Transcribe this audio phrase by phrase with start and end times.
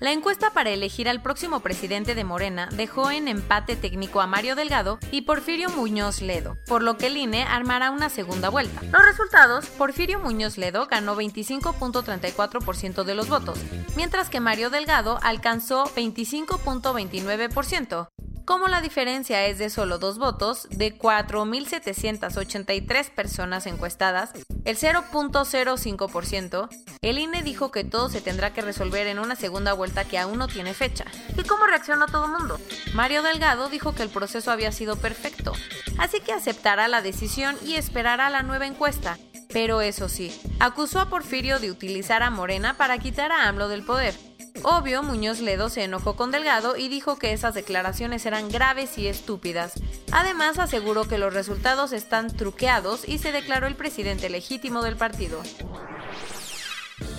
[0.00, 4.54] La encuesta para elegir al próximo presidente de Morena dejó en empate técnico a Mario
[4.54, 8.80] Delgado y Porfirio Muñoz Ledo, por lo que el INE armará una segunda vuelta.
[8.92, 13.58] Los resultados, Porfirio Muñoz Ledo ganó 25.34% de los votos,
[13.96, 18.08] mientras que Mario Delgado alcanzó 25.29%.
[18.48, 24.30] Como la diferencia es de solo dos votos, de 4.783 personas encuestadas,
[24.64, 26.70] el 0.05%,
[27.02, 30.38] el INE dijo que todo se tendrá que resolver en una segunda vuelta que aún
[30.38, 31.04] no tiene fecha.
[31.36, 32.58] ¿Y cómo reaccionó todo el mundo?
[32.94, 35.52] Mario Delgado dijo que el proceso había sido perfecto,
[35.98, 39.18] así que aceptará la decisión y esperará la nueva encuesta.
[39.52, 43.84] Pero eso sí, acusó a Porfirio de utilizar a Morena para quitar a AMLO del
[43.84, 44.14] poder.
[44.62, 49.06] Obvio, Muñoz Ledo se enojó con Delgado y dijo que esas declaraciones eran graves y
[49.06, 49.74] estúpidas.
[50.10, 55.42] Además, aseguró que los resultados están truqueados y se declaró el presidente legítimo del partido.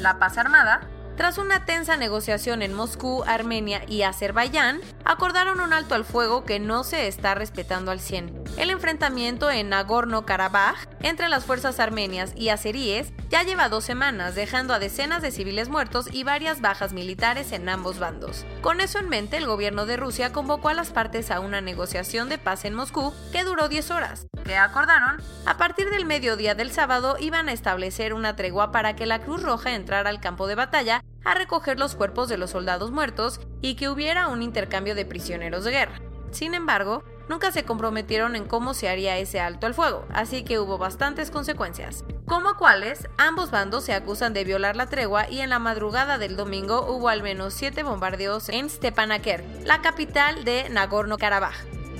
[0.00, 0.88] La paz armada
[1.20, 6.58] tras una tensa negociación en Moscú, Armenia y Azerbaiyán, acordaron un alto al fuego que
[6.58, 8.44] no se está respetando al 100.
[8.56, 14.74] El enfrentamiento en Nagorno-Karabaj entre las fuerzas armenias y azeríes ya lleva dos semanas, dejando
[14.74, 18.44] a decenas de civiles muertos y varias bajas militares en ambos bandos.
[18.60, 22.28] Con eso en mente, el gobierno de Rusia convocó a las partes a una negociación
[22.28, 24.26] de paz en Moscú que duró 10 horas.
[24.44, 25.22] ¿Qué acordaron?
[25.46, 29.42] A partir del mediodía del sábado iban a establecer una tregua para que la Cruz
[29.42, 33.76] Roja entrara al campo de batalla a recoger los cuerpos de los soldados muertos y
[33.76, 36.00] que hubiera un intercambio de prisioneros de guerra.
[36.32, 40.58] Sin embargo, nunca se comprometieron en cómo se haría ese alto al fuego, así que
[40.58, 42.04] hubo bastantes consecuencias.
[42.30, 46.36] Como cuáles, ambos bandos se acusan de violar la tregua y en la madrugada del
[46.36, 51.56] domingo hubo al menos siete bombardeos en Stepanakert, la capital de Nagorno-Karabaj.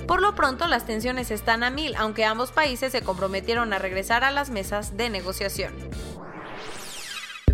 [0.07, 4.23] Por lo pronto, las tensiones están a mil, aunque ambos países se comprometieron a regresar
[4.23, 5.73] a las mesas de negociación.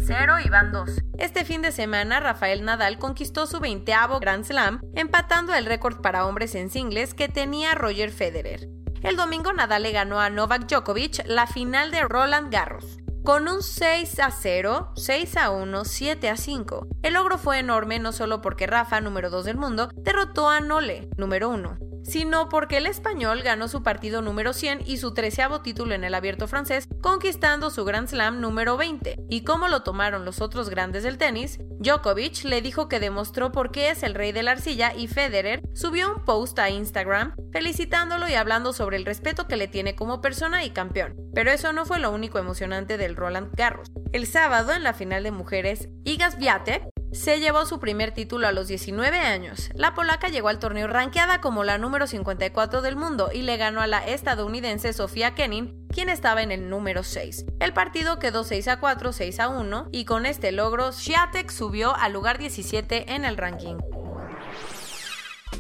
[0.06, 1.02] 0 y van 2.
[1.18, 6.28] Este fin de semana, Rafael Nadal conquistó su 20 Grand Slam, empatando el récord para
[6.28, 8.77] hombres en singles que tenía Roger Federer.
[9.08, 12.98] El domingo Nadal le ganó a Novak Djokovic la final de Roland Garros.
[13.24, 16.88] Con un 6 a 0, 6 a 1, 7 a 5.
[17.04, 21.08] El logro fue enorme no solo porque Rafa, número 2 del mundo, derrotó a Nole,
[21.16, 25.94] número 1, sino porque el español ganó su partido número 100 y su treceavo título
[25.94, 29.18] en el abierto francés, conquistando su Grand Slam número 20.
[29.30, 33.72] Y como lo tomaron los otros grandes del tenis, Djokovic le dijo que demostró por
[33.72, 38.28] qué es el rey de la arcilla y Federer subió un post a Instagram felicitándolo
[38.28, 41.16] y hablando sobre el respeto que le tiene como persona y campeón.
[41.34, 43.92] Pero eso no fue lo único emocionante del Roland Garros.
[44.14, 48.52] El sábado, en la final de mujeres, Iga Swiatek se llevó su primer título a
[48.52, 49.70] los 19 años.
[49.74, 53.82] La polaca llegó al torneo rankeada como la número 54 del mundo y le ganó
[53.82, 57.46] a la estadounidense Sofía Kenin, quien estaba en el número 6.
[57.60, 61.96] El partido quedó 6 a 4, 6 a 1 y con este logro Swiatek subió
[61.96, 63.78] al lugar 17 en el ranking.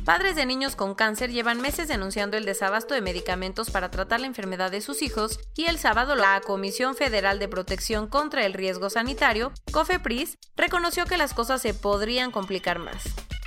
[0.07, 4.27] Padres de niños con cáncer llevan meses denunciando el desabasto de medicamentos para tratar la
[4.27, 8.89] enfermedad de sus hijos y el sábado la Comisión Federal de Protección contra el Riesgo
[8.89, 13.03] Sanitario, COFEPRIS, reconoció que las cosas se podrían complicar más.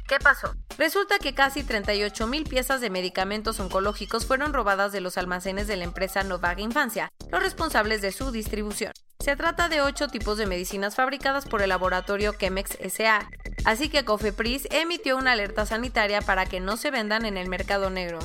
[0.06, 0.53] ¿Qué pasó?
[0.76, 5.78] Resulta que casi 38 mil piezas de medicamentos oncológicos fueron robadas de los almacenes de
[5.78, 8.92] la empresa Novag Infancia, los responsables de su distribución.
[9.21, 13.30] Se trata de ocho tipos de medicinas fabricadas por el laboratorio Chemex SA,
[13.65, 17.91] así que Cofepris emitió una alerta sanitaria para que no se vendan en el mercado
[17.91, 18.18] negro.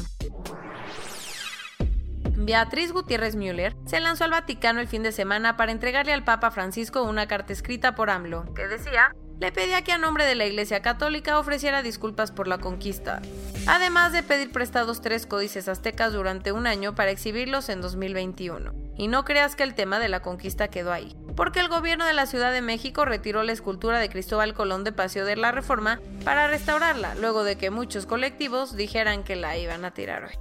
[2.37, 6.51] Beatriz Gutiérrez Müller se lanzó al Vaticano el fin de semana para entregarle al Papa
[6.51, 10.45] Francisco una carta escrita por AMLO, que decía, le pedía que a nombre de la
[10.45, 13.21] Iglesia Católica ofreciera disculpas por la conquista,
[13.67, 18.84] además de pedir prestados tres códices aztecas durante un año para exhibirlos en 2021.
[18.97, 22.13] Y no creas que el tema de la conquista quedó ahí, porque el gobierno de
[22.13, 25.99] la Ciudad de México retiró la escultura de Cristóbal Colón de Paseo de la Reforma
[26.23, 30.35] para restaurarla, luego de que muchos colectivos dijeran que la iban a tirar hoy.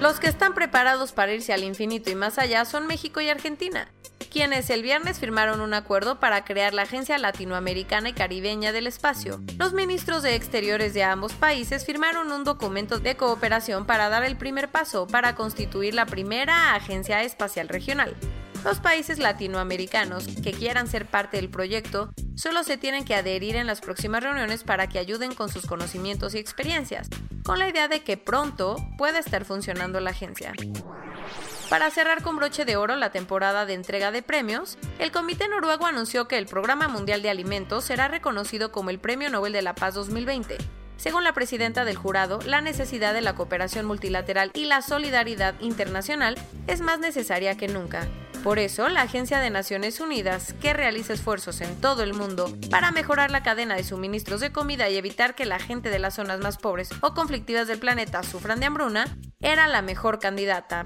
[0.00, 3.88] Los que están preparados para irse al infinito y más allá son México y Argentina.
[4.28, 9.40] Quienes el viernes firmaron un acuerdo para crear la Agencia Latinoamericana y Caribeña del Espacio.
[9.58, 14.36] Los ministros de Exteriores de ambos países firmaron un documento de cooperación para dar el
[14.36, 18.14] primer paso para constituir la primera agencia espacial regional.
[18.64, 23.66] Los países latinoamericanos que quieran ser parte del proyecto solo se tienen que adherir en
[23.66, 27.08] las próximas reuniones para que ayuden con sus conocimientos y experiencias,
[27.44, 30.52] con la idea de que pronto pueda estar funcionando la agencia.
[31.68, 35.86] Para cerrar con broche de oro la temporada de entrega de premios, el Comité Noruego
[35.86, 39.74] anunció que el Programa Mundial de Alimentos será reconocido como el Premio Nobel de la
[39.74, 40.56] Paz 2020
[40.98, 46.34] según la presidenta del jurado, la necesidad de la cooperación multilateral y la solidaridad internacional
[46.66, 48.06] es más necesaria que nunca.
[48.42, 52.90] Por eso, la Agencia de Naciones Unidas, que realiza esfuerzos en todo el mundo para
[52.90, 56.40] mejorar la cadena de suministros de comida y evitar que la gente de las zonas
[56.40, 59.06] más pobres o conflictivas del planeta sufran de hambruna,
[59.40, 60.84] era la mejor candidata.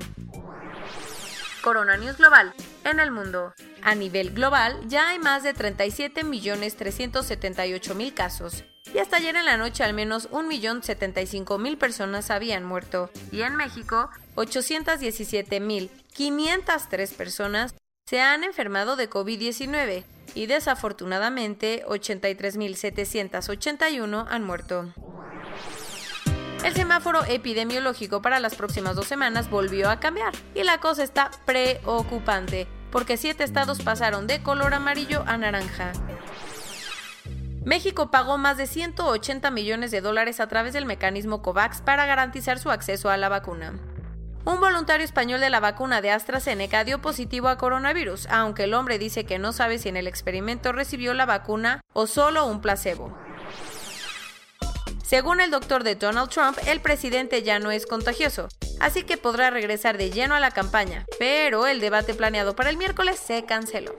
[1.63, 2.53] Corona News Global.
[2.85, 3.55] En el mundo.
[3.83, 8.65] A nivel global, ya hay más de 37.378.000 casos.
[8.93, 13.09] Y hasta ayer en la noche al menos 1.075.000 personas habían muerto.
[13.31, 17.75] Y en México, 817.503 personas
[18.07, 20.05] se han enfermado de COVID-19
[20.35, 24.93] y desafortunadamente 83.781 han muerto.
[26.65, 31.33] El semáforo epidemiológico para las próximas dos semanas volvió a cambiar y la cosa está
[31.45, 35.93] preocupante porque siete estados pasaron de color amarillo a naranja.
[37.65, 42.61] México pagó más de 180 millones de dólares a través del mecanismo COVAX para garantizar
[42.61, 43.73] su acceso a la vacuna.
[44.45, 48.99] Un voluntario español de la vacuna de AstraZeneca dio positivo a coronavirus, aunque el hombre
[48.99, 53.17] dice que no sabe si en el experimento recibió la vacuna o solo un placebo.
[55.13, 58.49] Según el doctor de Donald Trump, el presidente ya no es contagioso,
[58.81, 62.79] así que podrá regresar de lleno a la campaña, pero el debate planeado para el
[62.79, 63.95] miércoles se canceló.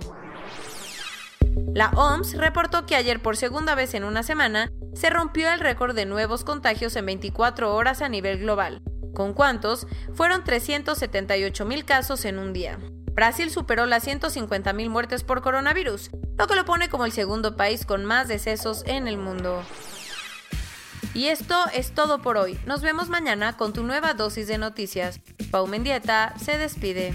[1.75, 5.93] La OMS reportó que ayer por segunda vez en una semana se rompió el récord
[5.93, 8.81] de nuevos contagios en 24 horas a nivel global.
[9.13, 9.85] ¿Con cuántos?
[10.15, 12.79] Fueron 378 mil casos en un día.
[13.11, 17.55] Brasil superó las 150 mil muertes por coronavirus, lo que lo pone como el segundo
[17.55, 19.61] país con más decesos en el mundo.
[21.13, 22.57] Y esto es todo por hoy.
[22.65, 25.19] Nos vemos mañana con tu nueva dosis de noticias.
[25.51, 27.13] Pau Mendieta se despide.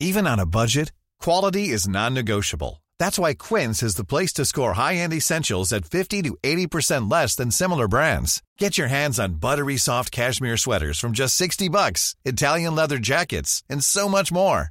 [0.00, 2.82] Even on a budget, quality is non-negotiable.
[2.98, 7.34] That's why Quince is the place to score high-end essentials at 50 to 80% less
[7.36, 8.42] than similar brands.
[8.58, 13.62] Get your hands on buttery soft cashmere sweaters from just 60 bucks, Italian leather jackets,
[13.68, 14.70] and so much more.